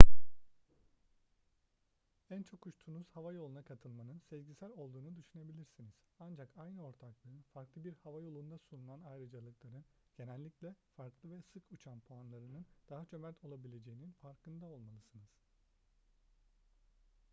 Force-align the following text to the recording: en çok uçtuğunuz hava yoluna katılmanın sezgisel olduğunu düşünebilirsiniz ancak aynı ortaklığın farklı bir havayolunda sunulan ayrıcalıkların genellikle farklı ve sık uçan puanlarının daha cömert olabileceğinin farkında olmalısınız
en 2.29 2.43
çok 2.43 2.67
uçtuğunuz 2.67 3.09
hava 3.09 3.33
yoluna 3.33 3.63
katılmanın 3.63 4.19
sezgisel 4.29 4.69
olduğunu 4.69 5.15
düşünebilirsiniz 5.15 5.93
ancak 6.19 6.49
aynı 6.57 6.83
ortaklığın 6.87 7.41
farklı 7.53 7.83
bir 7.83 7.93
havayolunda 8.03 8.57
sunulan 8.57 9.01
ayrıcalıkların 9.01 9.85
genellikle 10.17 10.75
farklı 10.97 11.31
ve 11.31 11.41
sık 11.41 11.71
uçan 11.71 11.99
puanlarının 11.99 12.65
daha 12.89 13.05
cömert 13.09 13.43
olabileceğinin 13.43 14.11
farkında 14.11 14.65
olmalısınız 14.65 15.29